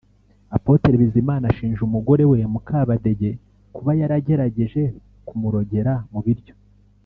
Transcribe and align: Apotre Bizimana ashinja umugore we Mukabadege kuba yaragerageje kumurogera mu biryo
Apotre 0.55 0.93
Bizimana 1.01 1.45
ashinja 1.51 1.81
umugore 1.87 2.23
we 2.31 2.39
Mukabadege 2.53 3.29
kuba 3.75 3.91
yaragerageje 3.99 4.81
kumurogera 5.27 5.93
mu 6.13 6.19
biryo 6.25 6.55